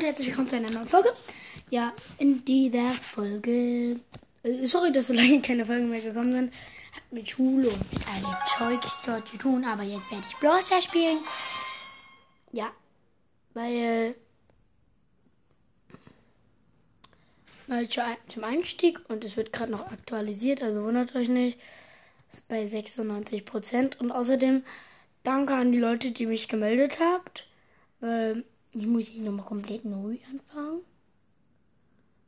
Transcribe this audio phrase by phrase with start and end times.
[0.00, 1.12] und herzlich willkommen zu einer neuen Folge.
[1.68, 3.96] Ja, in dieser Folge.
[4.42, 6.54] äh, Sorry, dass so lange keine Folgen mehr gekommen sind.
[6.94, 8.36] Hat mit Schule und mit all dem
[8.80, 11.18] Zeugs dort zu tun, aber jetzt werde ich Brawl Stars spielen.
[12.52, 12.70] Ja,
[13.52, 14.14] weil.
[17.68, 17.86] Ein-
[18.28, 21.58] zum Einstieg und es wird gerade noch aktualisiert, also wundert euch nicht.
[22.32, 24.64] Ist bei 96% und außerdem
[25.24, 27.46] danke an die Leute, die mich gemeldet habt.
[28.00, 30.82] Weil ich muss hier nochmal komplett neu anfangen.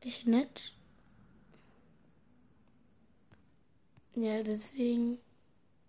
[0.01, 0.75] Echt nett.
[4.15, 5.19] Ja, deswegen.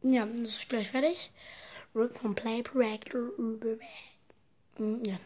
[0.02, 1.32] Ja, das ist gleich fertig.
[1.96, 3.78] Rip vom Play Projector über.
[4.78, 5.20] Mm, Ja.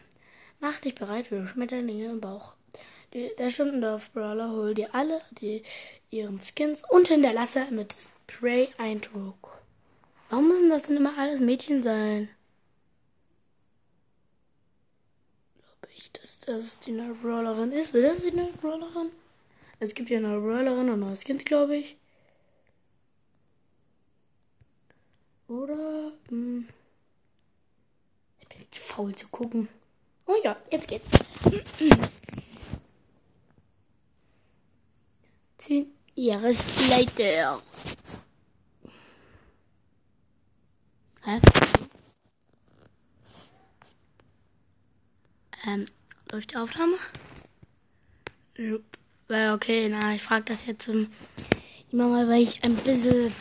[0.60, 2.54] Mach dich bereit für Schmetterlinge im Bauch.
[3.14, 5.62] Die, der Stundendorf Brawler hol dir alle die,
[6.10, 7.94] ihren Skins und hinterlasse mit
[8.28, 9.62] Spray Eindruck.
[10.28, 12.28] Warum müssen das denn immer alles Mädchen sein?
[16.08, 17.94] Ich, dass das die neue Brawlerin ist.
[17.94, 19.10] Ist das die neue Brawlerin?
[19.78, 21.96] Es gibt ja eine neue Brawlerin und ein neues Kind, glaube ich.
[25.48, 26.12] Oder?
[26.28, 26.66] Hm,
[28.40, 29.68] ich bin zu faul zu gucken.
[30.26, 31.10] Oh ja, jetzt geht's.
[35.58, 36.52] Zehn Jahre
[36.90, 37.62] later.
[41.24, 41.40] Hä?
[45.66, 45.86] Ähm,
[46.32, 46.96] läuft die Aufnahme?
[49.28, 51.10] Weil, okay, na, ich frage das jetzt ähm,
[51.90, 53.32] immer mal, weil ich ein bisschen.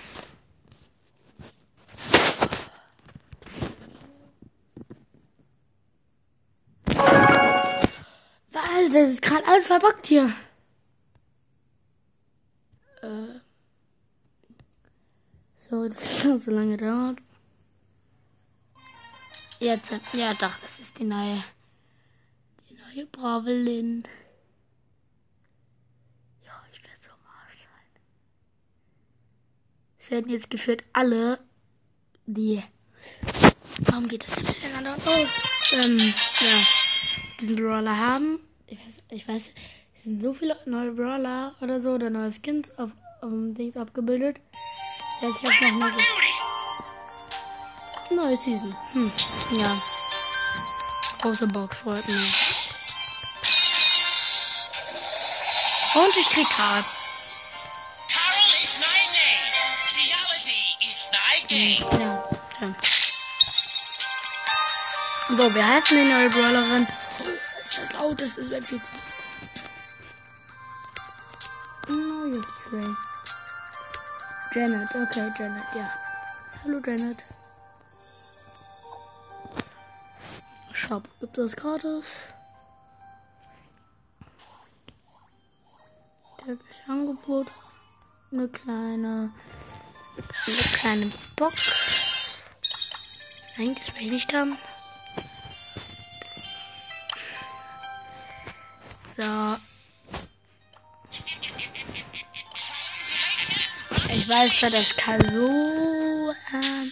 [8.52, 8.92] Was?
[8.94, 10.34] Das ist gerade alles verbuggt hier.
[13.02, 13.40] Äh.
[15.56, 17.20] So, das hat so lange dauert.
[19.60, 21.44] Jetzt, ja doch, das ist die neue,
[22.98, 24.04] neue Bravelin.
[26.44, 28.02] Ja, ich werde so am Arsch sein.
[30.00, 31.40] Es werden jetzt geführt alle,
[32.26, 32.64] die,
[33.82, 35.74] warum geht das denn miteinander aus?
[35.74, 36.66] Ähm, ja,
[37.40, 38.40] diesen Brawler haben.
[38.66, 39.52] Ich weiß, ich weiß,
[39.96, 42.92] es sind so viele neue Brawler oder so, oder neue Skins auf,
[43.22, 44.40] auf dem Dings abgebildet.
[45.22, 45.92] Ja, ich hab noch mal.
[48.10, 48.74] Neue Season.
[48.94, 49.12] Hm,
[49.60, 49.82] ja.
[51.22, 52.47] Große Box freut mich.
[55.96, 56.86] Und ich krieg Card.
[58.10, 59.52] Carol is my name.
[59.88, 61.86] Geology is my game.
[62.00, 62.14] Ja,
[62.62, 62.76] ja.
[65.30, 66.88] So, wir heißen die neue Brawlerin.
[66.88, 67.32] Oh,
[67.62, 68.22] ist das laut?
[68.22, 68.92] Das ist viel zu
[71.94, 72.98] Neues Trade.
[74.54, 75.90] Janet, okay, Janet, ja.
[76.64, 77.24] Hallo Janet.
[80.74, 82.34] Shop, gibt es gratis?
[87.28, 87.48] Angebot.
[88.32, 89.32] Eine kleine,
[90.46, 92.44] eine kleine Box.
[93.58, 94.58] Eigentlich will ich nicht haben.
[99.18, 99.58] So.
[104.10, 106.92] Ich weiß, dass das K so ähm,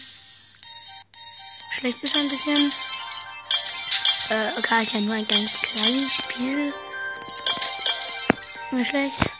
[1.72, 2.72] schlecht ist ein bisschen.
[4.30, 6.74] Äh, okay, ich ja nur ein ganz kleines Spiel.
[8.72, 9.35] Nicht schlecht.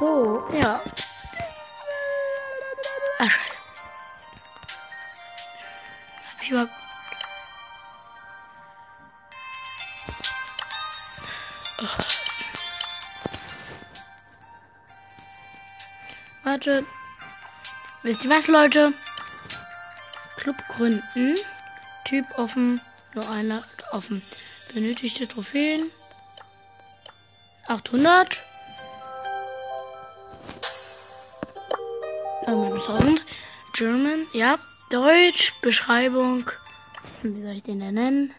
[0.00, 0.80] So, ja.
[3.18, 3.52] Ah, scheiße.
[6.32, 6.70] Hab ich überhaupt.
[16.44, 16.86] Warte.
[18.02, 18.94] Wisst ihr was, Leute?
[20.38, 21.36] Club gründen.
[22.06, 22.80] Typ offen.
[23.12, 23.62] Nur einer
[23.92, 24.22] offen.
[24.72, 25.82] Benötigte Trophäen.
[27.68, 28.49] 800.
[33.80, 34.26] German.
[34.34, 34.58] Ja.
[34.90, 35.54] Deutsch.
[35.62, 36.44] Beschreibung.
[37.22, 38.34] Wie soll ich den denn nennen?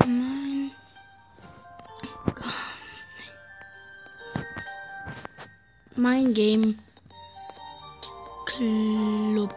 [0.00, 0.72] Mein.
[5.94, 6.80] Mein Game
[8.46, 9.54] Club.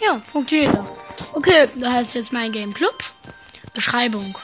[0.00, 0.88] Ja, funktioniert doch.
[1.34, 2.98] Okay, da heißt jetzt mein Game Club.
[3.74, 4.36] Beschreibung.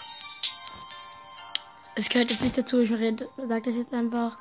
[1.98, 4.36] Es gehört jetzt nicht dazu, ich rede, sag das jetzt einfach.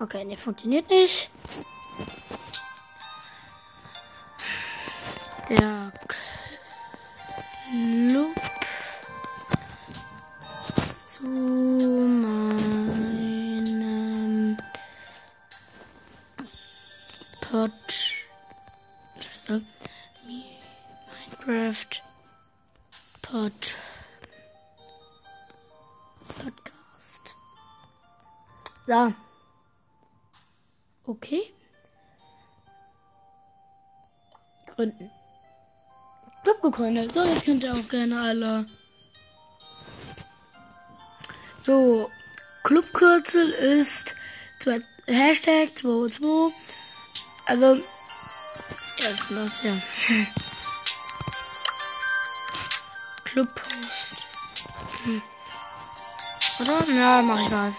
[0.00, 1.28] Okay, ne, funktioniert nicht.
[5.50, 5.92] Der
[7.68, 8.34] Club
[11.06, 12.56] zu meinem
[17.42, 17.70] Pod.
[19.20, 19.62] Scheiße.
[20.24, 22.15] Minecraft.
[23.36, 23.74] Pod.
[26.42, 27.24] Podcast.
[28.86, 29.12] So.
[31.06, 31.52] Okay.
[34.74, 35.10] Gründen.
[36.44, 37.12] Club gegründet.
[37.12, 38.66] So, jetzt könnt ihr auch gerne alle.
[41.60, 42.10] So,
[42.64, 44.16] Clubkürzel ist
[44.60, 46.54] zwei, Hashtag 22.
[47.44, 49.82] Also, ja, ist das hier.
[53.36, 54.16] Clubpost.
[55.04, 55.20] Hm.
[56.58, 56.98] Oder?
[56.98, 57.74] Ja, mach ich mal.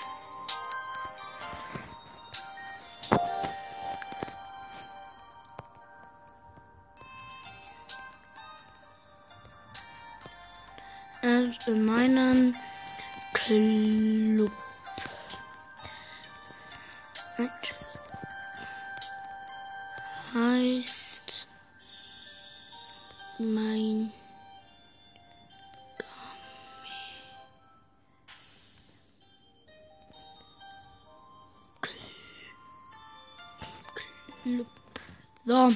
[35.45, 35.71] So.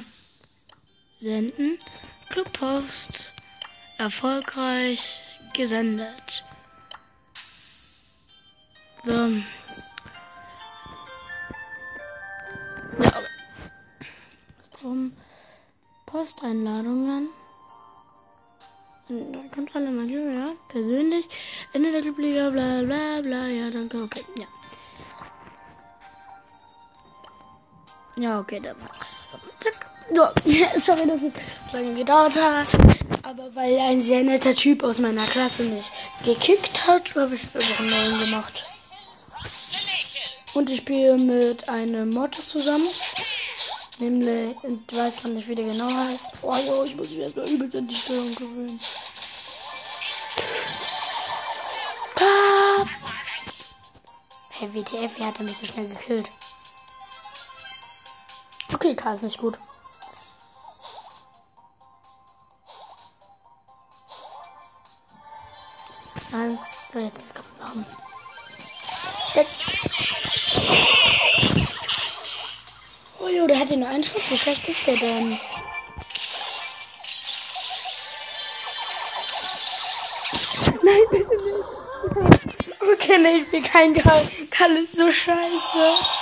[1.20, 1.78] Senden.
[2.30, 3.20] Clubpost.
[3.98, 5.18] Erfolgreich
[5.54, 6.44] gesendet.
[9.04, 9.12] So.
[13.02, 13.26] Ja, okay.
[14.80, 15.12] Drum.
[16.06, 17.28] Posteinladungen.
[19.54, 20.46] Kontrolle mein Glück, ja.
[20.68, 21.26] Persönlich.
[21.72, 23.46] Ende der Clubliga, bla bla bla.
[23.46, 24.02] Ja, danke.
[24.02, 24.46] Okay, ja.
[28.22, 29.16] Ja, okay, dann mach's.
[29.32, 29.90] So, zack.
[30.14, 30.22] So,
[30.80, 31.32] sorry, dass es
[31.72, 32.68] so lange gedauert hat.
[33.24, 35.90] Aber weil ein sehr netter Typ aus meiner Klasse mich
[36.24, 38.64] gekickt hat, habe ich einfach einen neuen gemacht.
[40.54, 42.86] Und ich spiele mit einem Mortis zusammen.
[43.98, 46.30] Nämlich, ich weiß gar nicht, wie der genau heißt.
[46.42, 48.78] Oh jo, ich muss mich erstmal übelst an die Steuerung gewöhnen.
[52.14, 52.88] Pap.
[54.50, 56.30] Hey, WTF, wie hat er mich so schnell gekillt?
[58.84, 59.56] Okay, K ist nicht gut.
[66.32, 66.58] Eins,
[66.92, 67.86] so, jetzt geht's kaputt machen.
[73.20, 74.28] Oh jo, der hat ja nur einen Schuss.
[74.28, 75.38] Wie schlecht ist der denn?
[80.82, 82.56] Nein, bitte nicht.
[82.80, 84.28] Okay, nee, ich bin kein Karl.
[84.50, 86.21] Karl ist so scheiße.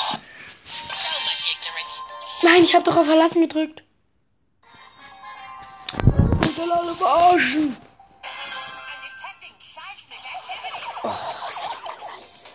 [2.43, 3.83] Nein, ich hab doch auf Verlassen gedrückt.
[6.43, 7.77] Ich will alle verarschen.
[11.03, 12.47] Oh, sei doch mal leise.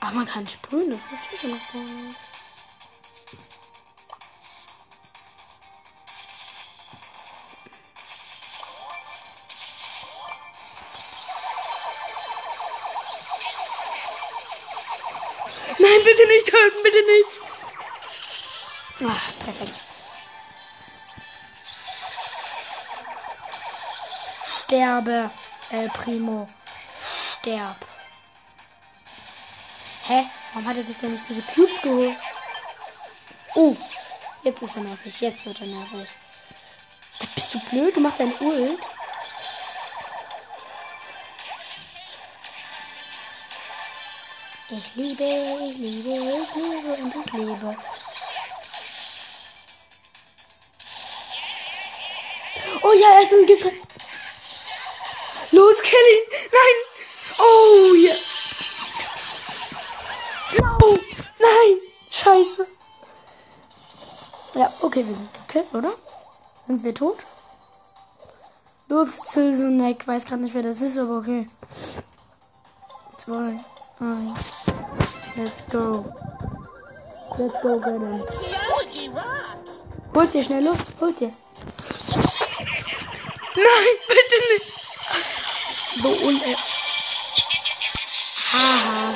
[0.00, 0.90] Ach, man kann sprühen.
[0.90, 2.31] Das wusste ich noch gar nicht.
[16.02, 17.40] Nein, bitte nicht töten, bitte nicht.
[19.08, 19.72] Ach, perfekt.
[24.44, 25.30] Sterbe,
[25.70, 26.48] El Primo.
[27.00, 27.76] Sterb.
[30.06, 30.26] Hä?
[30.52, 32.16] Warum hat er sich denn nicht diese Cubes geholt?
[33.54, 33.76] Oh,
[34.42, 35.20] jetzt ist er nervig.
[35.20, 36.08] Jetzt wird er nervig.
[37.34, 37.96] Bist du blöd?
[37.96, 38.80] Du machst ein Ult.
[44.74, 47.76] Ich liebe, ich liebe, ich liebe und ich lebe.
[52.82, 53.66] Oh ja, er ist ein Gift.
[55.50, 56.22] Los, ihn!
[56.56, 56.76] Nein!
[57.38, 58.14] Oh ja!
[60.58, 60.98] No!
[61.38, 61.78] Nein!
[62.10, 62.66] Scheiße!
[64.54, 65.92] Ja, okay, wir sind gekillt, oder?
[66.66, 67.18] Sind wir tot?
[68.88, 70.08] Los, Zilsonek.
[70.08, 71.46] Weiß gerade nicht, wer das ist, aber okay.
[73.18, 73.60] Zwei,
[74.00, 74.51] eins.
[75.34, 76.04] Let's go.
[77.38, 78.36] Let's go, rocks.
[80.14, 81.30] Hol's dir schnell, los, hol's dir.
[83.56, 84.66] Nein, bitte nicht.
[86.02, 86.56] So und äh.
[88.52, 89.14] Haha.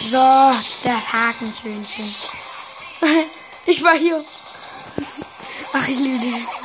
[0.00, 0.52] So,
[0.82, 2.14] das Hakenschönchen.
[3.66, 4.16] Ich war hier.
[5.74, 6.59] Ach, ich liebe dieses.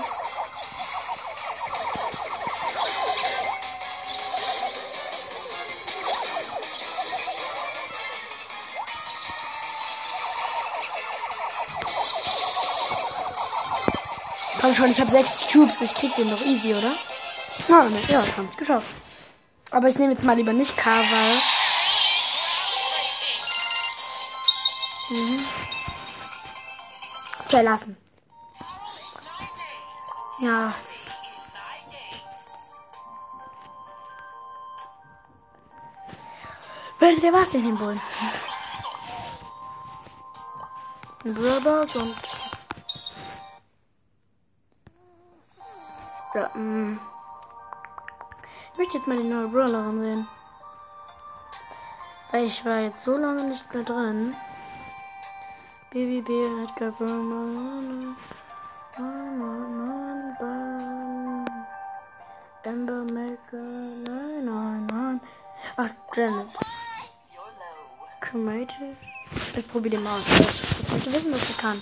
[14.75, 15.81] Schon, ich habe sechs Tubes.
[15.81, 16.91] Ich krieg den doch easy, oder?
[17.69, 18.87] Ah, ne, ja, ich hab's geschafft.
[19.71, 21.35] Aber ich nehme jetzt mal lieber nicht K, weil.
[25.09, 25.45] Mhm.
[27.47, 27.97] Verlassen.
[30.41, 30.73] Ja.
[36.99, 38.01] Würdet ihr was in den Bullen?
[41.23, 42.24] Brothers und.
[46.35, 46.99] Ja, mm.
[48.73, 50.27] Ich möchte jetzt mal die neue Brawlerin sehen.
[52.29, 54.35] Weil ich war jetzt so lange nicht mehr drin.
[55.91, 56.29] BBB
[56.63, 58.15] Edgar Brawler.
[62.63, 63.57] Ember Maker
[64.43, 65.29] 999.
[65.77, 66.47] Ach, Janet.
[68.19, 68.97] Cremated.
[69.55, 70.25] Ich probiere den mal aus.
[70.27, 71.81] Ich möchte wissen, was sie kann.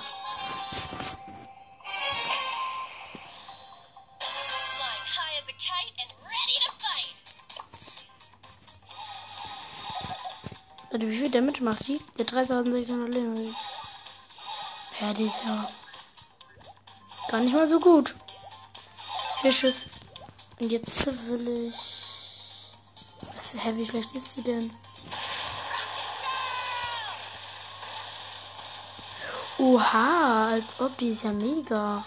[10.93, 11.99] Warte, wie viel Damage macht die?
[12.19, 13.55] Der 3600 Leben.
[15.01, 15.67] Ja, die ist ja
[17.29, 18.13] gar nicht mal so gut.
[19.41, 19.73] Fische.
[20.59, 21.73] Und jetzt will ich.
[23.33, 24.71] Was, hä, wie schlecht ist die denn?
[29.57, 32.05] Oha, als ob die ist ja mega.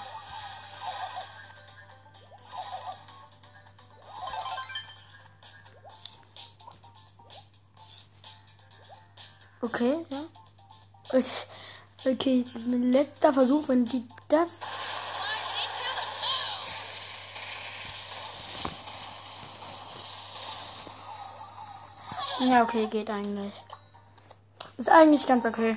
[9.77, 11.19] Okay, ja.
[11.19, 11.47] Ich,
[12.07, 14.61] okay, letzter Versuch, wenn die das.
[22.49, 23.53] Ja, okay, geht eigentlich.
[24.79, 25.77] Ist eigentlich ganz okay.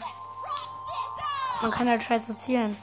[1.62, 2.78] Man kann halt scheiße zielen.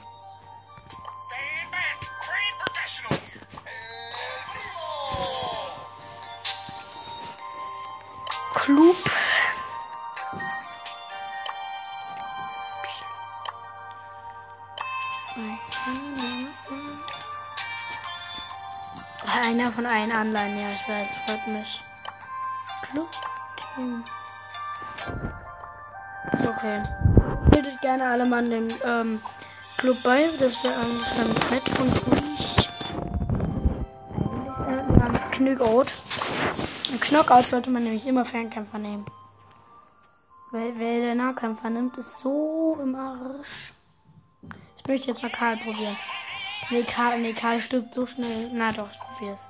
[21.47, 21.83] Mich.
[22.83, 23.09] Club
[23.75, 24.03] Team.
[26.47, 26.83] Okay.
[27.51, 29.21] Bildet gerne alle mal an dem ähm,
[29.77, 30.23] Club bei.
[30.39, 31.67] Das wäre eigentlich ganz nett
[34.67, 35.87] äh, namens Knockout.
[36.91, 39.05] Im Knockout sollte man nämlich immer Fernkämpfer nehmen.
[40.51, 43.73] Weil wer der Nahkämpfer nimmt, ist so im Arsch.
[44.77, 45.97] Ich möchte jetzt mal Karl probieren.
[46.69, 48.49] Nee, Karl, nee, Karl stirbt so schnell.
[48.53, 49.49] Na doch, ich probier's.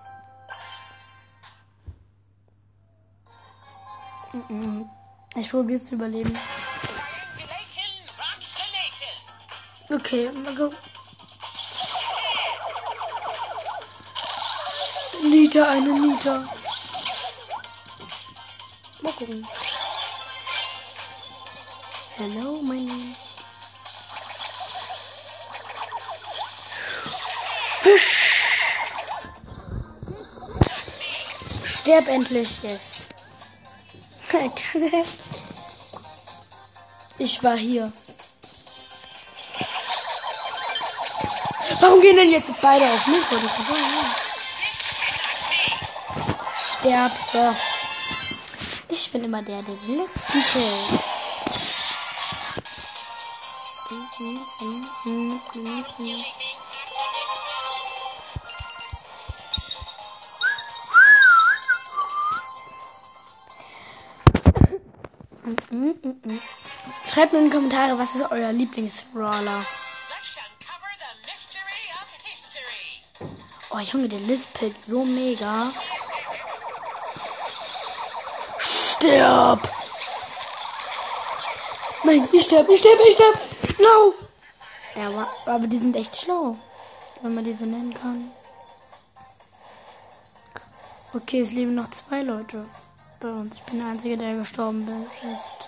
[5.35, 6.33] Ich probier's zu überleben.
[9.89, 10.77] Okay, mal gucken.
[15.23, 16.43] Nita, eine Nita.
[19.01, 19.47] Mal gucken.
[22.17, 23.15] Hello, my name.
[27.81, 28.63] Fisch.
[31.65, 33.06] Sterb endlich, yes.
[37.19, 37.91] Ich war hier.
[41.79, 43.31] Warum gehen denn jetzt beide auf mich?
[43.31, 43.51] Wollte ich.
[46.79, 47.55] Sterb, so.
[48.89, 51.01] Ich bin immer der, der den letzten killt.
[67.05, 69.65] Schreibt mir in die Kommentare, was ist euer Lieblingsbrawler?
[73.69, 75.71] Oh Junge, der Lispelt so mega.
[78.59, 79.61] Stirb!
[82.03, 83.79] Nein, ich sterb, ich sterb, ich sterb!
[83.79, 84.13] No!
[84.95, 86.57] Ja, aber die sind echt schlau.
[87.21, 88.31] Wenn man die so nennen kann.
[91.13, 92.65] Okay, es leben noch zwei Leute
[93.19, 93.55] bei uns.
[93.55, 95.67] Ich bin der Einzige, der gestorben ist.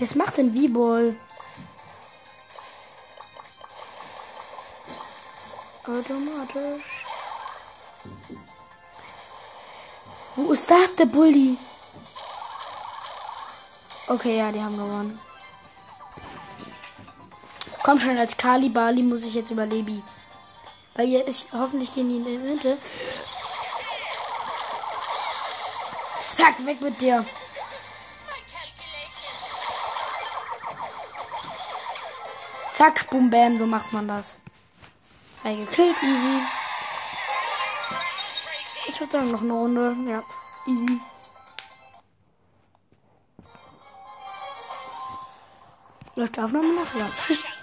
[0.00, 1.16] Was macht denn V-Ball?
[5.86, 7.04] Automatisch.
[10.36, 11.56] Wo ist das, der Bulli?
[14.08, 15.18] Okay, ja, die haben gewonnen.
[17.84, 20.02] Komm schon, als Kali Bali muss ich jetzt überleben.
[20.94, 22.78] Weil hier ist, hoffentlich gehen die in die Mitte.
[26.26, 27.26] Zack, weg mit dir.
[32.72, 34.36] Zack, boom, bam, so macht man das.
[35.42, 36.42] Zwei gekillt, easy.
[38.88, 39.96] Ich würde sagen, noch eine Runde.
[40.10, 40.22] Ja,
[40.66, 41.00] easy.
[46.14, 46.94] Läuft die Aufnahme noch?
[46.94, 47.36] Ja.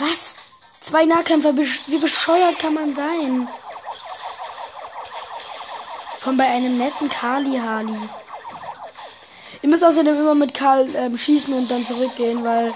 [0.00, 0.34] Was?
[0.80, 3.48] Zwei Nahkämpfer, wie bescheuert kann man sein?
[6.20, 7.98] Von bei einem netten Kali-Hali.
[9.62, 12.72] Ihr müsst außerdem immer mit Karl ähm, schießen und dann zurückgehen, weil.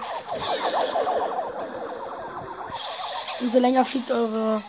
[3.41, 4.63] Umso länger fliegt eure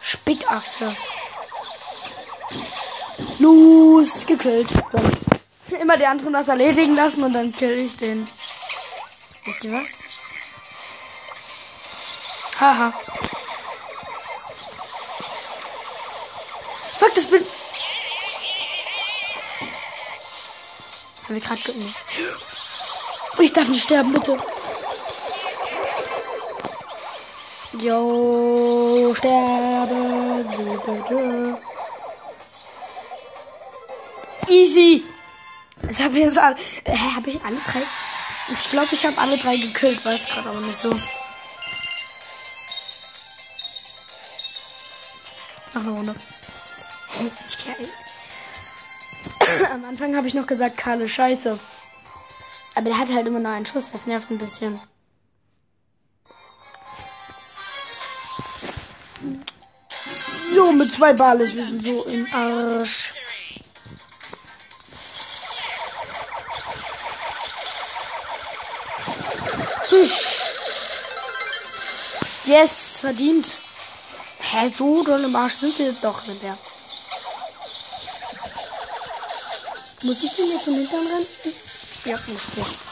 [0.00, 0.94] Spickachse.
[3.38, 4.68] Los, gekillt.
[5.80, 8.26] Immer die anderen das erledigen lassen und dann kill ich den.
[9.44, 9.88] Wisst ihr was?
[12.58, 12.92] Haha.
[16.98, 17.46] Fuck, das bin.
[21.24, 21.92] Haben wir gerade ge nee.
[23.38, 24.38] Ich darf nicht sterben, bitte.
[27.78, 29.96] Jo, sterbe.
[34.48, 35.04] Easy.
[35.90, 36.56] Ich habe jetzt alle.
[36.84, 37.82] Hä, habe ich alle drei?
[38.48, 40.96] Ich glaube, ich habe alle drei gekillt, weiß gerade aber nicht so.
[45.76, 46.14] Noch eine Runde.
[49.74, 51.58] Am Anfang habe ich noch gesagt, Karl ist scheiße.
[52.74, 54.80] Aber der hat halt immer nur einen Schuss, das nervt ein bisschen.
[60.54, 63.12] Jo, mit zwei Balles, wir so im Arsch.
[72.46, 73.65] Yes, verdient.
[74.48, 76.56] Hä, so doll im Arsch sind wir doch nicht mehr.
[80.02, 81.26] Muss ich den jetzt von hinten rennen?
[82.04, 82.86] Ja, muss ich.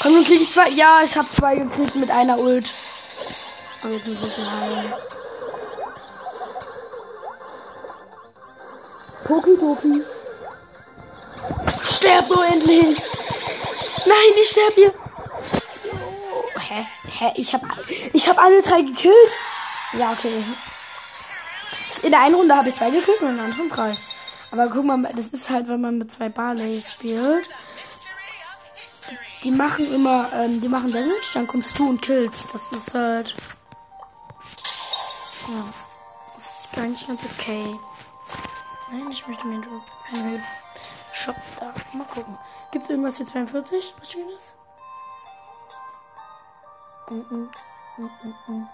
[0.00, 0.70] Komm, nun krieg ich zwei.
[0.70, 2.72] Ja, ich hab zwei gekriegt mit einer Ult.
[3.82, 4.94] Aber jetzt muss ich ihn heilen.
[9.24, 10.02] Poki Poki.
[11.82, 12.98] Sterb nur endlich!
[14.06, 14.94] Nein, ich sterb hier!
[16.32, 16.86] Oh, hä?
[17.18, 17.32] Hä?
[17.36, 17.62] Ich hab,
[18.12, 19.36] ich hab alle drei gekillt?
[19.98, 20.44] Ja, okay.
[22.02, 23.94] In der einen Runde habe ich zwei gekillt und in der anderen drei.
[24.52, 27.48] Aber guck mal, das ist halt, wenn man mit zwei Barleys spielt.
[29.44, 32.52] Die machen immer, ähm, die machen Damage, dann kommst du und killst.
[32.52, 33.34] Das ist halt.
[35.48, 35.64] Ja.
[36.36, 37.78] Das ist eigentlich ganz okay.
[38.92, 40.42] Nein, ich möchte mir einen
[41.20, 41.74] Shop da.
[41.92, 42.38] Mal gucken.
[42.70, 43.94] Gibt es irgendwas für 42?
[43.98, 44.54] Was Schönes?
[47.10, 47.48] Mm -mm.
[47.98, 48.66] Mm -mm -mm.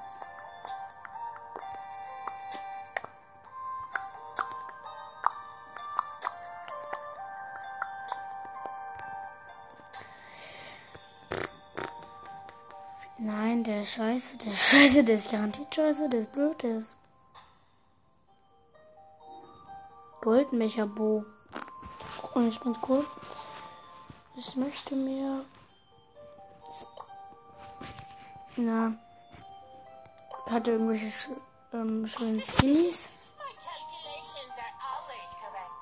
[13.19, 16.79] Nein, der ist scheiße, der ist scheiße, der ist garantiert scheiße, der ist blöd, der
[16.79, 16.97] ist.
[20.21, 21.25] Goldmecherbo.
[22.37, 23.03] Auch nicht ganz cool.
[24.37, 25.43] Ich möchte mir.
[28.57, 28.93] Na.
[30.51, 31.07] Hat irgendwelche
[31.73, 32.39] ähm, schönen
[34.93, 35.73] always correct.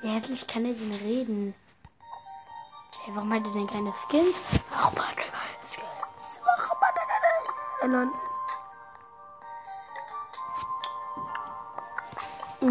[0.00, 1.54] Wie hässlich kann er denn reden?
[3.04, 4.34] Hey, warum hat er denn keine Skins?
[4.70, 6.40] Warum hat er keine Skins?
[6.44, 7.06] Warum hat er
[7.80, 8.02] keine.
[8.02, 8.29] Äh,
[12.60, 12.68] Wir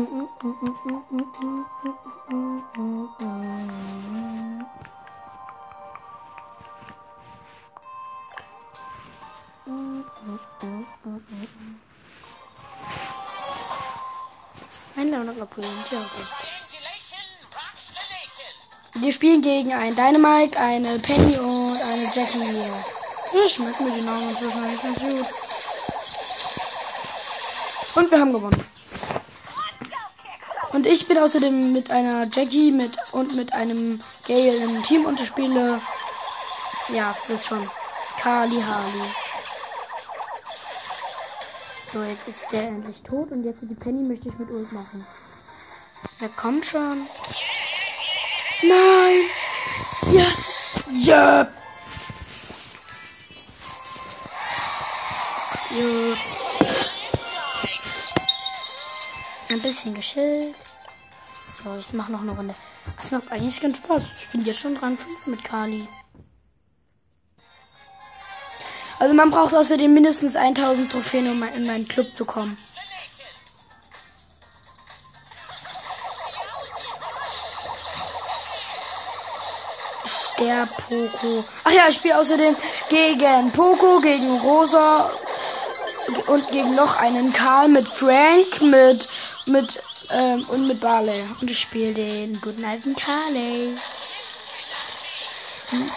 [19.12, 22.40] spielen gegen einen Dynamite, eine Penny und eine Jackie.
[23.34, 25.26] Das schmeckt mir die Namen inzwischen eigentlich ganz gut.
[27.96, 28.79] Und wir haben gewonnen.
[30.80, 35.20] Und ich bin außerdem mit einer Jackie mit und mit einem Gale im Team und
[35.20, 35.82] ich spiele.
[36.96, 37.70] Ja, wisst schon.
[38.22, 39.04] Kali Hali.
[41.92, 45.06] So, jetzt ist der endlich tot und jetzt die Penny möchte ich mit Ult machen.
[46.22, 47.06] Der kommt schon.
[48.62, 49.22] Nein!
[50.14, 50.26] Ja!
[50.94, 51.48] Ja!
[55.78, 56.16] Ja.
[59.50, 60.69] Ein bisschen geschillt.
[61.64, 62.56] So, ich mache noch eine Runde.
[62.98, 64.02] Das macht eigentlich ganz Spaß.
[64.18, 65.88] Ich bin jetzt schon dran 5 mit Kali.
[69.00, 72.58] Also man braucht außerdem mindestens 1000 Trophäen, um in meinen Club zu kommen.
[80.40, 81.44] Der Poco.
[81.66, 82.56] Ach ja, ich spiele außerdem
[82.90, 85.10] gegen Poco, gegen Rosa
[86.28, 89.10] und gegen noch einen Karl mit Frank, mit
[89.50, 91.24] mit ähm, und mit Barley.
[91.42, 93.76] Und ich spiele den guten alten Carley.
[95.70, 95.92] Hm.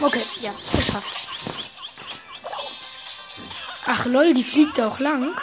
[0.00, 1.14] Okay, ja, geschafft.
[3.86, 5.36] Ach lol, die fliegt auch lang.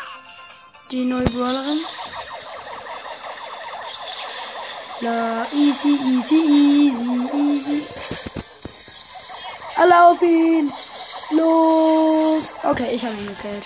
[0.92, 1.80] Die neue Brawlerin.
[5.02, 8.06] La, easy, easy, easy, easy.
[9.76, 10.72] Alle auf ihn!
[11.32, 12.56] Los!
[12.64, 13.66] Okay, ich habe ihn gekillt.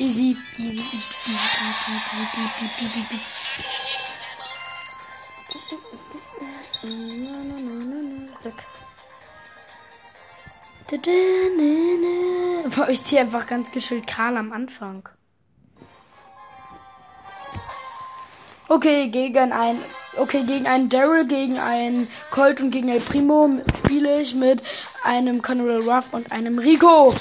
[0.00, 1.60] Easy, easy, easy, easy,
[3.00, 3.20] easy.
[12.74, 15.06] Boah, ich ziehe einfach ganz geschillt Karl am Anfang.
[18.68, 19.76] Okay, gegen ein,
[20.16, 23.50] okay, gegen einen Daryl, gegen einen Colt und gegen El Primo
[23.84, 24.62] spiele ich mit
[25.04, 27.14] einem Conrad Ruff und einem Rico.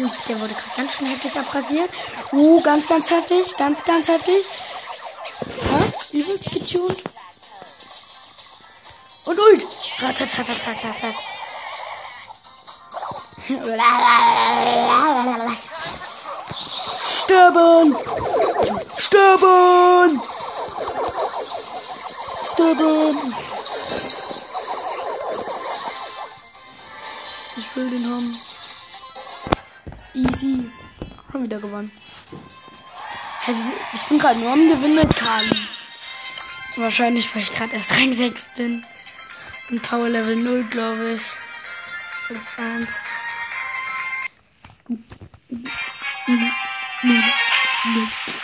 [0.00, 1.90] Der wurde gerade ganz schön heftig abrasiert.
[2.32, 3.54] Uh, ganz, ganz heftig.
[3.58, 4.46] Ganz, ganz heftig.
[5.46, 7.04] Ja, übelst getuned.
[9.26, 9.66] Und ult.
[10.00, 11.08] Ratatatatatata.
[17.04, 17.96] Sterben!
[18.96, 20.22] Sterben!
[22.52, 23.34] Sterben!
[27.56, 28.49] Ich will den haben.
[30.20, 30.70] Easy.
[31.32, 31.90] Haben wieder gewonnen.
[33.46, 35.56] Wieso- Ich bin gerade nur am Gewinn mit Kali.
[36.76, 38.84] Wahrscheinlich, weil ich gerade erst Rang 6 bin.
[39.70, 41.22] Und Power Level 0, glaube ich.
[42.30, 42.40] Oder
[42.74, 42.88] 1.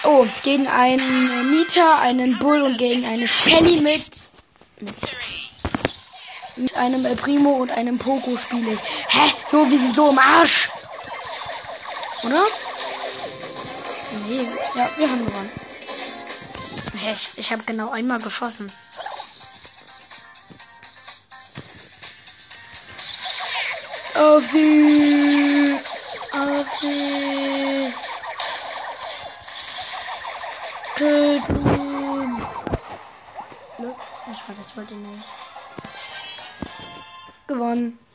[0.05, 4.11] Oh, gegen einen Nita, einen Bull und gegen eine Shelly mit.
[6.57, 8.81] Mit einem El Primo und einem Poco spiele ich.
[9.09, 9.33] Hä?
[9.53, 10.71] Nur wir sind so im Arsch.
[12.27, 12.45] Oder?
[14.27, 14.49] Nee.
[14.75, 15.51] Ja, wir haben gewonnen.
[16.95, 18.73] Ich, ich habe genau einmal geschossen.
[24.15, 25.79] Auf sie!
[26.33, 27.93] Auf ihn!
[33.79, 33.97] Los,
[34.33, 35.25] ich war das wollte ich nicht.
[37.47, 38.06] Gewonnen.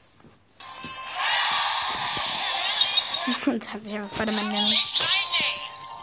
[3.71, 4.77] Hat sich aber Spider-Man genannt.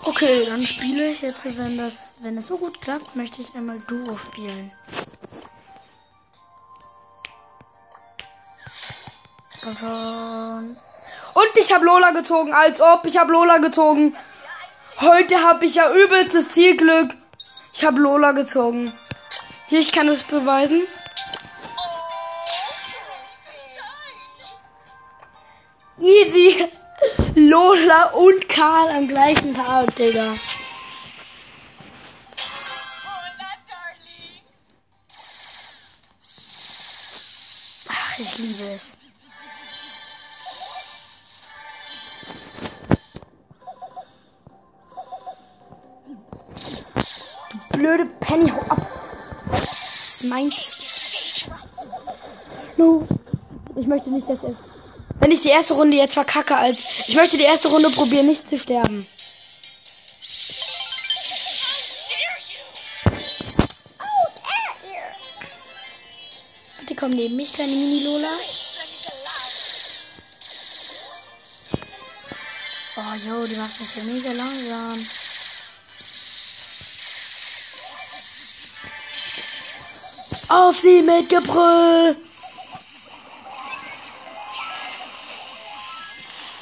[0.04, 3.78] Okay, dann spiele ich jetzt, wenn das, wenn es so gut klappt, möchte ich einmal
[3.80, 4.72] Duo spielen.
[11.34, 14.16] Und ich habe Lola gezogen, als ob ich habe Lola gezogen.
[15.00, 17.14] Heute habe ich ja übelstes Zielglück.
[17.74, 18.92] Ich habe Lola gezogen.
[19.66, 20.86] Hier, ich kann es beweisen.
[26.00, 26.70] Easy.
[27.48, 30.34] Lola und Karl am gleichen Tag, Digga.
[37.88, 38.98] Ach, ich liebe es.
[47.72, 48.86] Du blöde Penny, hau ab.
[49.52, 51.46] Das ist meins.
[52.76, 53.08] No.
[53.74, 54.77] Ich möchte nicht, dass es.
[55.20, 57.08] Wenn ich die erste Runde jetzt verkacke, als.
[57.08, 59.06] Ich möchte die erste Runde probieren, nicht zu sterben.
[66.80, 68.32] Bitte komm neben mich, kleine Mini-Lola.
[72.96, 75.06] Oh, jo, die macht mich ja mega langsam.
[80.48, 82.16] Auf sie mit Gebrüll!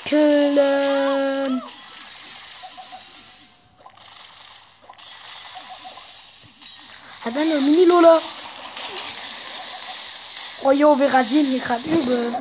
[0.07, 1.61] Killen!
[7.25, 8.21] Hat er eine Mini-Lola?
[10.63, 12.37] Oh jo, wir rasieren hier gerade übel.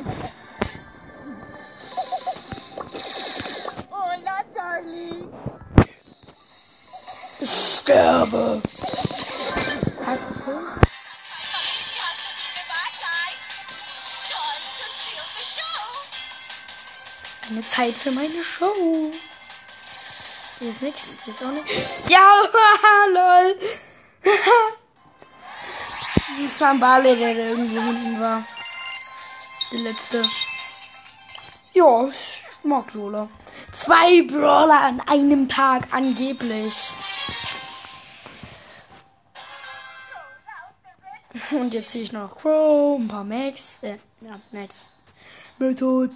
[3.90, 5.28] Hola, darling.
[7.40, 8.62] Ich sterbe.
[10.04, 10.85] Bye, guys.
[17.48, 19.12] Eine Zeit für meine Show.
[20.58, 21.14] Hier ist nix.
[21.24, 21.70] Hier ist auch nix.
[22.08, 22.32] Ja,
[23.12, 23.58] lol.
[26.42, 28.44] Das war ein Barley, der da irgendwo hinten war.
[29.72, 30.24] Der letzte.
[31.72, 33.28] Ja, ich mag Lola.
[33.72, 36.90] Zwei Brawler an einem Tag, angeblich.
[41.50, 43.78] Und jetzt ziehe ich noch Crow, ein paar Max.
[43.82, 44.84] Äh, ja, Max.
[45.58, 46.10] Method.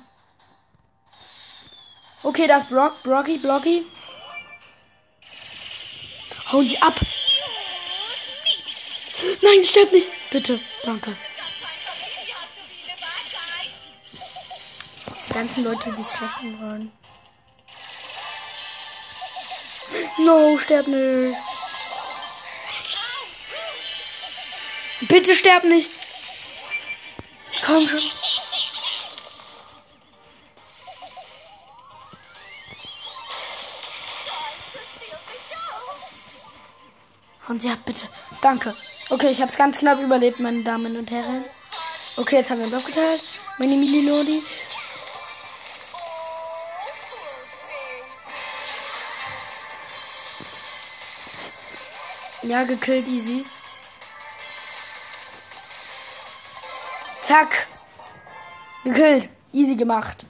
[2.22, 3.84] Okay, das Brock, Brocky, Blocky.
[6.52, 6.94] Hauen die ab.
[9.42, 10.08] Nein, stirb nicht.
[10.30, 11.16] Bitte, danke.
[15.28, 16.92] Die ganzen Leute, die sich rächen wollen.
[20.18, 21.36] No, sterb nicht.
[25.02, 25.90] Bitte sterb nicht.
[27.64, 28.02] Komm schon.
[37.50, 38.06] Und hat bitte.
[38.40, 38.76] Danke.
[39.08, 41.44] Okay, ich hab's ganz knapp überlebt, meine Damen und Herren.
[42.16, 43.24] Okay, jetzt haben wir uns aufgeteilt.
[43.58, 44.40] Meine Mililodi.
[52.42, 53.44] Ja, gekillt, easy.
[57.22, 57.66] Zack.
[58.84, 59.28] Gekillt.
[59.52, 60.24] Easy gemacht.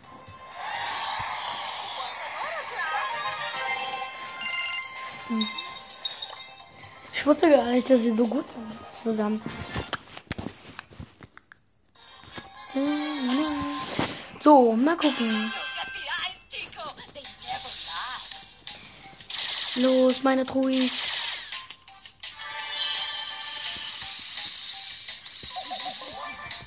[5.29, 5.60] Hm.
[7.21, 8.65] Ich wusste gar nicht, dass wir so gut sind
[9.03, 9.43] zusammen.
[14.39, 15.53] So, mal gucken.
[19.75, 21.09] Los, meine Truis.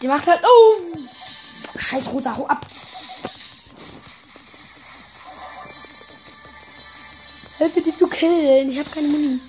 [0.03, 0.43] Die macht halt.
[0.43, 1.79] Oh!
[1.79, 2.63] Scheiß rosa, hau ab!
[7.57, 8.69] Mir die zu killen.
[8.69, 9.39] Ich habe keine Muni.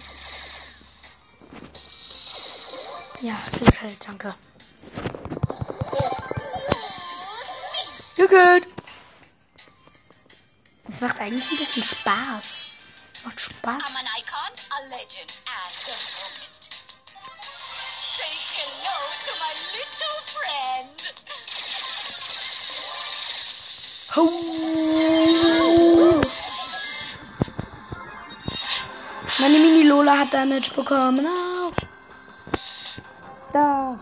[3.25, 4.35] Ja, die fällt, danke.
[8.19, 8.67] Gekillt.
[10.87, 12.67] Das macht eigentlich ein bisschen Spaß.
[13.15, 13.83] Das macht Spaß.
[24.17, 24.31] Ho.
[29.39, 31.27] Meine Mini-Lola hat Damage bekommen.
[31.27, 31.64] Au.
[33.55, 33.97] Da.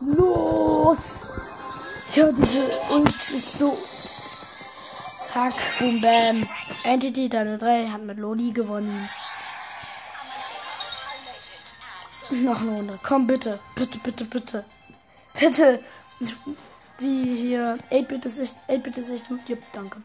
[0.00, 0.98] Los.
[2.12, 3.72] Ja, diese Ult ist so.
[5.32, 6.48] Zack, boom, bam.
[6.82, 9.08] Entity, deine 3 hat mit Loli gewonnen.
[12.30, 12.98] Noch eine Runde.
[13.04, 13.60] Komm, bitte.
[13.76, 14.64] Bitte, bitte, bitte.
[15.38, 15.84] Bitte.
[16.98, 17.78] Die hier.
[17.92, 18.56] 8-Bit ist echt.
[18.68, 19.40] 8-Bit ist echt gut.
[19.72, 20.02] Danke.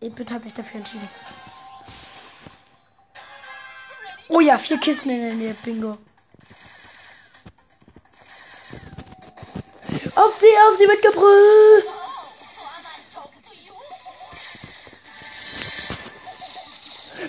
[0.00, 1.08] 8-Bit hat sich dafür entschieden.
[4.28, 5.54] Oh ja, vier Kisten in der Nähe.
[5.64, 5.98] Bingo.
[10.14, 11.82] Auf sie, auf sie mit Gebrüll!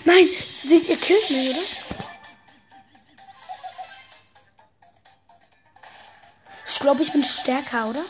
[0.06, 0.30] Nein,
[0.63, 1.63] sie, ihr killt mich, oder?
[6.67, 8.04] Ich glaube, ich bin stärker, oder?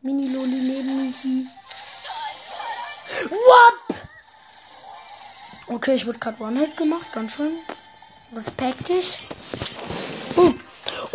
[0.00, 1.46] Mini-Loli neben Michi.
[3.30, 3.96] Wop!
[5.66, 7.52] Okay, ich wurde gerade One-Hit gemacht, ganz schön.
[8.34, 9.18] Respektig.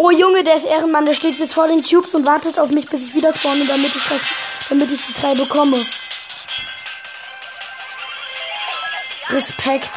[0.03, 2.89] Oh Junge, der ist Ehrenmann, der steht jetzt vor den Tubes und wartet auf mich,
[2.89, 4.21] bis ich wieder spawne, damit ich, das,
[4.67, 5.85] damit ich die drei bekomme.
[9.29, 9.91] Respekt.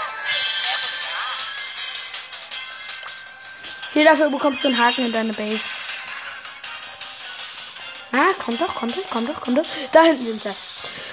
[3.95, 5.71] Hier dafür bekommst du einen Haken in deine Base.
[8.13, 9.67] Ah, kommt doch, kommt doch, kommt doch, kommt doch.
[9.91, 10.51] Da hinten sind sie.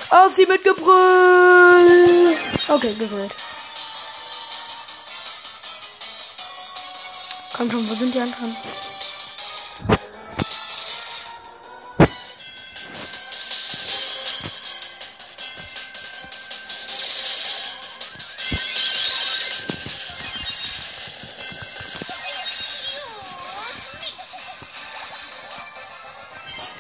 [0.09, 2.37] Auf sie mit Gebrüll.
[2.67, 3.31] Okay, gewählt.
[7.61, 8.55] Komm schon, wo sind die anderen?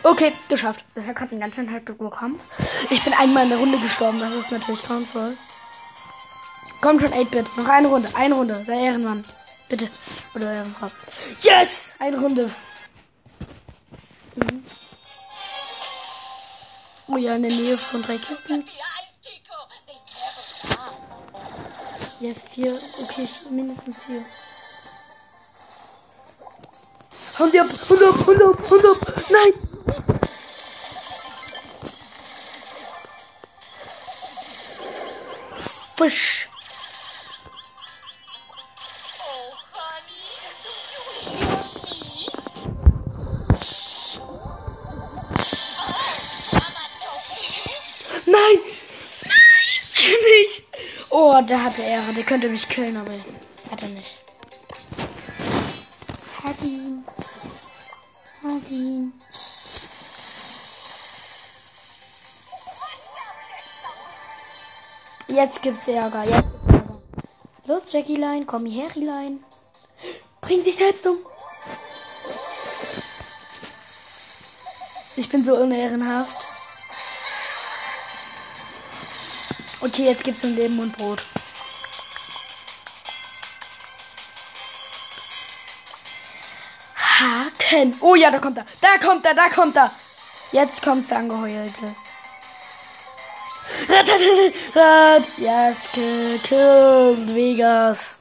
[0.01, 0.83] Okay, geschafft.
[0.95, 2.39] Das hat einen ganz schön halt bekommen.
[2.89, 4.19] Ich bin einmal in der Runde gestorben.
[4.19, 5.37] Das ist natürlich grauenvoll.
[6.81, 7.55] Komm schon, 8-Bit.
[7.55, 8.09] Noch eine Runde.
[8.15, 8.55] Eine Runde.
[8.65, 9.23] Sei Ehrenmann.
[9.69, 9.91] Bitte.
[10.33, 10.91] Oder einfach ab.
[11.41, 11.93] Yes!
[11.99, 12.49] Eine Runde.
[14.35, 14.63] Mhm.
[17.07, 18.65] Oh ja, in der Nähe von drei Kisten.
[22.21, 22.71] Yes, vier.
[22.71, 24.23] Okay, mindestens vier.
[27.39, 29.29] Hund ab, Hund ab, Hund ab, Hund.
[29.31, 29.53] Nein!
[35.97, 36.40] Fisch.
[51.47, 52.13] Der hatte Ehre.
[52.13, 53.11] Der könnte mich killen, aber
[53.69, 54.17] hat er nicht.
[56.43, 57.03] Hat ihn.
[58.43, 59.13] Hat ihn.
[65.27, 66.23] Jetzt gibt's Ärger.
[66.23, 66.61] Jetzt gibt's Ärger.
[67.67, 69.39] Los, Jackie-Line, komm hierher, Line.
[70.41, 71.17] Bring dich selbst um.
[75.15, 76.40] Ich bin so unehrenhaft.
[79.93, 81.21] Okay, jetzt gibt's ein Leben und Brot.
[86.95, 87.97] Haken.
[87.99, 88.65] Oh ja, da kommt er.
[88.79, 89.91] Da kommt er, da kommt er.
[90.53, 91.93] Jetzt kommt's der Angeheulte.
[95.37, 98.19] Yes, gekillt, Vegas.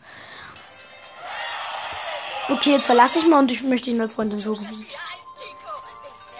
[2.49, 4.67] Okay, jetzt verlasse ich mal und ich möchte ihn als Freundin suchen.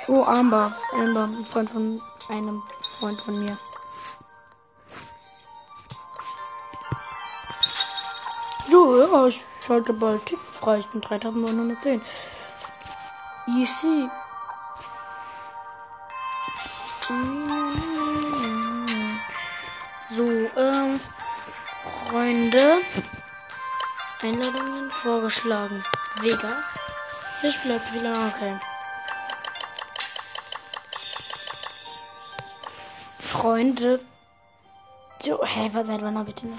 [0.09, 0.77] Oh, Amber.
[0.93, 2.61] Amber, ein Freund von einem
[2.99, 3.57] Freund von mir.
[9.11, 10.79] Ja, ich schalte bald Tick frei.
[10.79, 12.01] Ich bin 3910.
[13.49, 14.09] Easy.
[20.17, 20.25] So,
[20.57, 21.01] ähm,
[22.09, 22.81] Freunde.
[24.23, 25.83] Einladungen vorgeschlagen.
[26.21, 26.79] Vegas.
[27.43, 28.59] Ich bleib wieder, okay.
[33.21, 34.01] Freunde.
[35.23, 36.57] So, hä, was seit wann hab ich den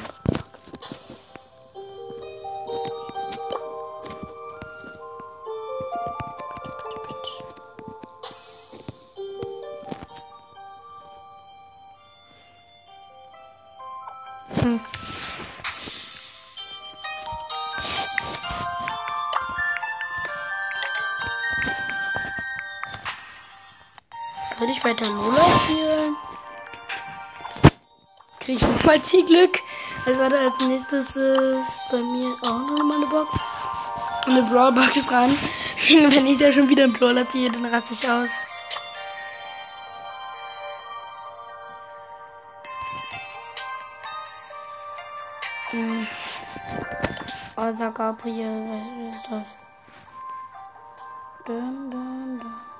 [28.92, 29.60] Nochmal Zielglück?
[30.06, 33.40] Also warte, als nächstes ist bei mir auch noch mal eine Box.
[34.26, 35.32] Eine Brawlbox dran.
[36.12, 38.32] Wenn ich da schon wieder einen Brawler ziehe, dann raste ich aus.
[45.70, 46.08] Hm.
[47.56, 49.58] Alter Gabriel, was ist das?
[51.46, 52.71] Dun, dun, dun.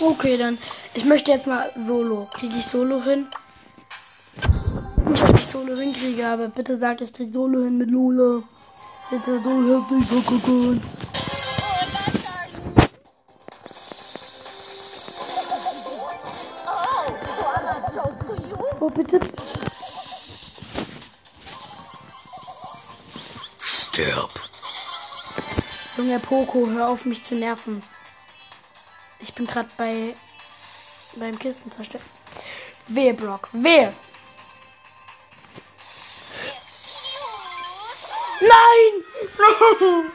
[0.00, 0.58] Okay, dann.
[0.94, 2.26] Ich möchte jetzt mal Solo.
[2.32, 3.26] Kriege ich Solo hin?
[5.08, 8.42] Nicht, ob ich Solo hinkriege, aber bitte sagt, ich krieg Solo hin mit Lola.
[9.10, 10.82] Jetzt ist so herzlich vergucken.
[18.80, 19.20] Oh, bitte.
[23.60, 24.30] Stirb.
[25.96, 27.82] Junge Poco, hör auf mich zu nerven.
[29.36, 30.14] Ich bin gerade bei
[31.16, 32.02] beim Kisten zerstört.
[32.86, 33.50] Wehe, Brock.
[33.52, 33.92] Wehe.
[38.40, 38.94] Nein!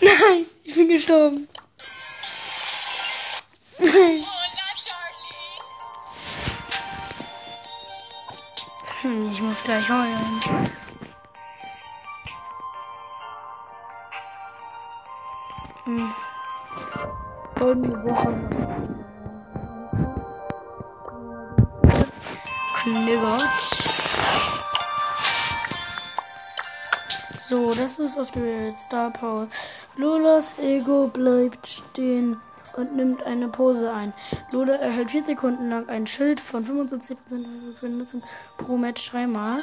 [0.00, 1.48] Nein, ich bin gestorben.
[3.78, 4.24] Nein.
[9.02, 10.70] Hm, ich muss gleich heulen.
[15.84, 16.25] Hm.
[17.58, 18.34] Eine Woche.
[22.82, 23.42] Knibbert.
[27.48, 28.74] So, das ist ausgewählt.
[28.86, 29.48] Star Power.
[29.96, 32.36] Lolas Ego bleibt stehen
[32.76, 34.12] und nimmt eine Pose ein.
[34.52, 37.16] Lola erhält 4 Sekunden lang ein Schild von 75%
[37.80, 38.22] benutzen
[38.58, 39.60] pro Match dreimal.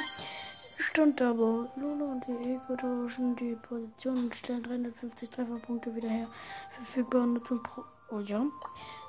[0.94, 1.68] Stunt Double.
[1.74, 6.28] Lola und die Ego tauschen die Position und stellen 350 Trefferpunkte wieder her.
[6.76, 7.82] Verfügbar nutzen pro.
[8.12, 8.40] Oh ja.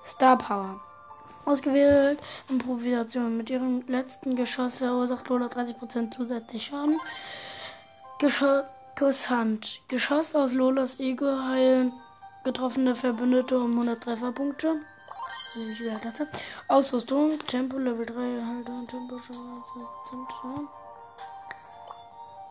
[0.04, 0.82] Star Power.
[1.46, 2.20] Ausgewählt.
[2.50, 3.38] Improvisation.
[3.38, 7.00] Mit ihrem letzten Geschoss verursacht Lola 30% zusätzlich Schaden.
[8.18, 9.82] Geschosshand.
[9.88, 11.94] Geschoss aus Lolas Ego heilen
[12.44, 14.82] getroffene Verbündete um 100 Trefferpunkte.
[16.68, 17.38] Ausrüstung.
[17.46, 18.44] Tempo Level 3.
[18.44, 18.88] Halter.
[18.90, 19.22] Tempo.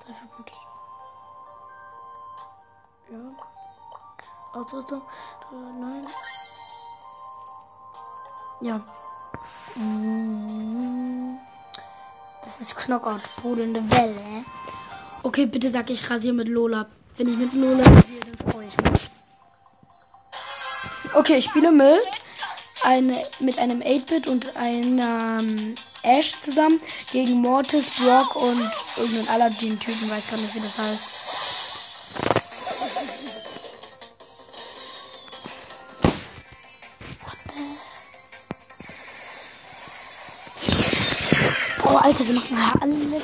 [0.07, 0.53] Trefferpunkte.
[3.11, 4.61] Ja.
[4.61, 5.03] Ausrüstung.
[5.81, 6.07] Nein.
[8.61, 8.81] Ja.
[9.77, 11.39] Mm.
[12.45, 14.45] Das ist Knockout, brodelnde Welle.
[15.23, 16.87] Okay, bitte sag ich rasiere mit Lola.
[17.17, 19.11] Wenn ich mit Lola rasiere, dann freue ich mich.
[21.15, 22.23] Okay, ich spiele mit
[22.83, 25.75] eine, mit einem 8-Bit und einem
[26.05, 26.81] Ash zusammen
[27.13, 31.07] gegen Mortis, Brock und irgendeinen Aladdin-Typen, weiß gar nicht, wie das heißt.
[41.87, 43.23] Oh, Alter, wir machen alles.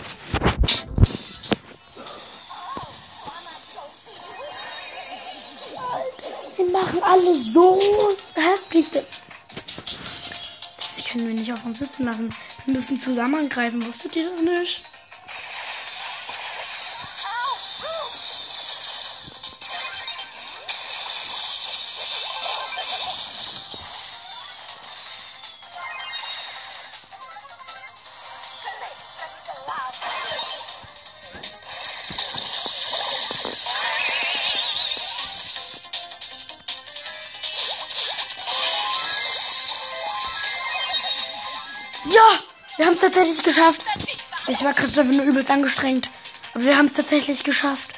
[6.57, 7.79] Wir machen alle so
[8.35, 8.87] heftig.
[8.93, 9.05] Das
[11.11, 12.35] können wir nicht auf uns sitzen lassen.
[12.67, 13.85] Wir müssen zusammen angreifen.
[13.87, 14.90] Wusstet ihr das nicht?
[43.13, 43.81] Tatsächlich geschafft.
[44.47, 46.09] Ich war gerade nur übelst angestrengt.
[46.55, 47.91] Aber wir haben es tatsächlich geschafft.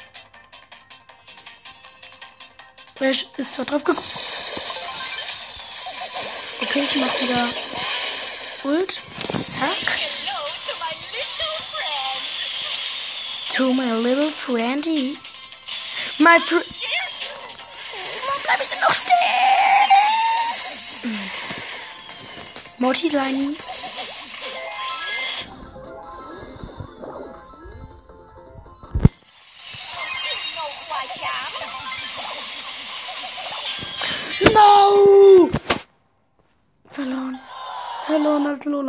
[2.99, 4.07] Ash ist zwar drauf gekommen.
[6.61, 7.47] Okay, ich mach wieder
[8.63, 8.91] Ult.
[8.91, 9.99] Zack.
[13.55, 15.17] To my little friendy.
[16.17, 16.65] My friend.
[18.43, 19.13] Bleib ich denn noch stehen?
[22.79, 23.09] Morty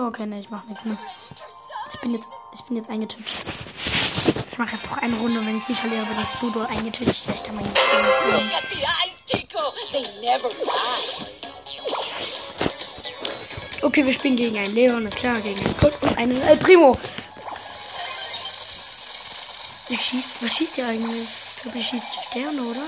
[0.06, 0.98] Okay, ne, ich mach nichts mehr.
[1.94, 3.26] Ich bin jetzt, ich bin jetzt eingetippt.
[4.52, 7.10] Ich mache jetzt noch eine Runde, wenn ich die verliere, wird das zu doll eingetippt.
[7.10, 9.60] Ich kann mein Look at the eyes, Chico.
[9.92, 11.26] They never lie.
[13.80, 16.94] Okay, wir spielen gegen einen Leon, klar, gegen einen Kurt und einen El Primo.
[19.88, 21.28] Wer schießt, was schießt ihr eigentlich?
[21.56, 22.86] Ich glaube, ihr schießt Sterne, oder?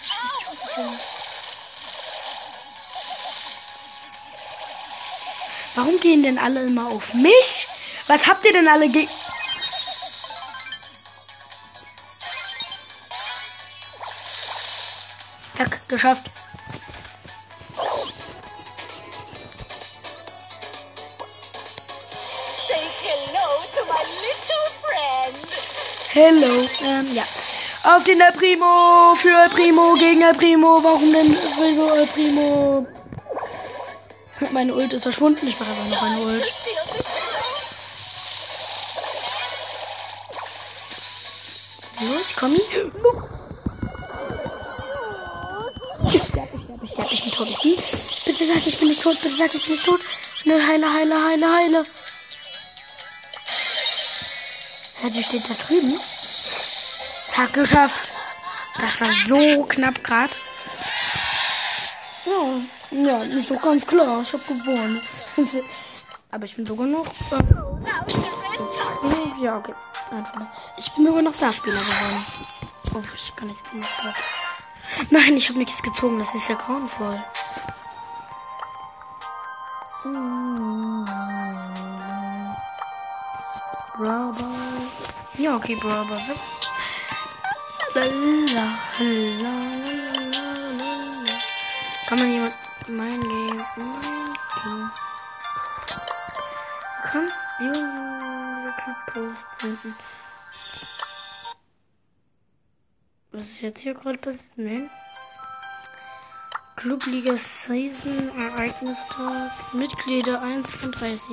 [0.00, 1.11] Schießt Sterne.
[5.74, 7.66] Warum gehen denn alle immer auf mich?
[8.06, 9.08] Was habt ihr denn alle ge...
[15.54, 16.30] Zack, geschafft.
[26.14, 26.68] Hello.
[26.84, 27.22] Ähm, ja.
[27.84, 29.14] Auf den El Primo.
[29.16, 29.94] Für El Primo.
[29.94, 30.82] Gegen El Primo.
[30.82, 32.86] Warum denn wieso El Primo?
[34.50, 35.46] Meine Ult ist verschwunden.
[35.46, 36.52] Ich mache einfach noch eine Ult.
[42.00, 42.90] Los, komm hier.
[46.12, 47.14] Ich sterbe, ich sterbe, ich sterbe.
[47.14, 47.48] Ich bin tot.
[47.48, 47.72] Ich bin...
[47.72, 49.20] Bitte sag, ich bin nicht tot.
[49.22, 50.00] Bitte sag, ich bin nicht tot.
[50.42, 51.86] Schnell, heile, heile, heile, heile.
[55.02, 55.98] Ja, die steht da drüben.
[57.28, 58.12] Zack, geschafft.
[58.80, 60.34] Das war so knapp gerade.
[62.26, 62.60] Ja,
[62.92, 64.20] ja, ist so ganz klar.
[64.22, 65.00] Ich habe gewonnen.
[66.30, 67.06] Aber ich bin sogar noch...
[67.06, 67.42] Äh,
[69.42, 69.74] ja, okay.
[70.10, 70.42] Einfach.
[70.76, 72.24] Ich bin sogar noch Starspieler geworden.
[72.94, 73.84] Oh, ich kann nicht mehr.
[75.10, 76.18] Nein, ich habe nichts gezogen.
[76.18, 77.22] Das ist ja grauenvoll.
[83.98, 84.44] Bravo.
[85.38, 86.16] Ja, okay, Bravo.
[92.08, 94.00] Kann man jemand mein Game, mein
[94.62, 94.90] Game.
[97.02, 98.74] Du kannst Jungen
[99.06, 99.96] posten.
[103.32, 104.42] Was ist jetzt hier gerade passiert?
[104.56, 104.90] Nein.
[106.76, 109.52] Clubliga Season Ereignistag.
[109.72, 111.28] Mitglieder 1 von 30.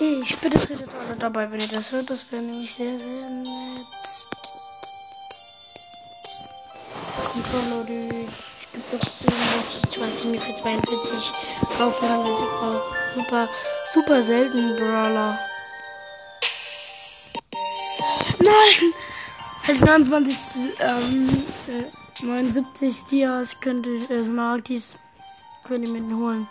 [0.00, 2.08] Ich bitte tretet alle dabei, wenn ihr das hört.
[2.08, 3.86] Das wäre nämlich sehr, sehr nett.
[7.32, 7.84] Controller,
[9.50, 11.32] 20 mir für 42
[11.76, 13.48] kaufen kann, weil ist super,
[13.92, 15.38] super selten Brawler.
[18.38, 18.92] Nein!
[19.66, 20.38] Als 29,
[20.80, 21.28] ähm,
[21.68, 24.96] äh, 79 Dias könnte ich, äh, Smarties
[25.64, 26.46] könnte ich mir holen.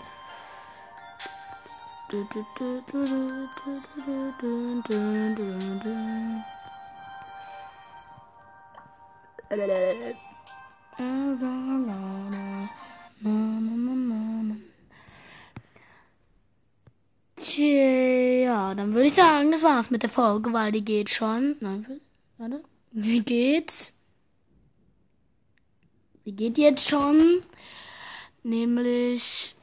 [17.35, 21.55] Tja, dann würde ich sagen, das war's mit der Folge, weil die geht schon.
[21.59, 21.85] Nein,
[22.37, 22.63] warte.
[22.91, 23.93] Wie geht's?
[26.23, 27.41] Wie geht jetzt schon.
[28.43, 29.55] Nämlich.